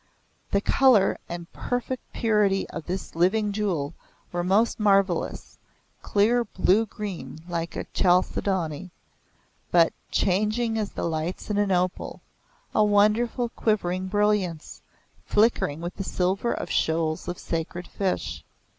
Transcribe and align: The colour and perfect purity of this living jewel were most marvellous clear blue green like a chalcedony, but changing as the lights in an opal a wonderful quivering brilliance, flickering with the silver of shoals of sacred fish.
The 0.49 0.61
colour 0.61 1.19
and 1.29 1.53
perfect 1.53 2.11
purity 2.11 2.67
of 2.71 2.87
this 2.87 3.13
living 3.13 3.51
jewel 3.51 3.93
were 4.31 4.43
most 4.43 4.79
marvellous 4.79 5.59
clear 6.01 6.43
blue 6.43 6.87
green 6.87 7.37
like 7.47 7.75
a 7.75 7.83
chalcedony, 7.93 8.89
but 9.69 9.93
changing 10.09 10.75
as 10.79 10.93
the 10.93 11.03
lights 11.05 11.51
in 11.51 11.59
an 11.59 11.71
opal 11.71 12.21
a 12.73 12.83
wonderful 12.83 13.49
quivering 13.49 14.07
brilliance, 14.07 14.81
flickering 15.23 15.81
with 15.81 15.93
the 15.93 16.03
silver 16.03 16.51
of 16.51 16.71
shoals 16.71 17.27
of 17.27 17.37
sacred 17.37 17.87
fish. 17.87 18.43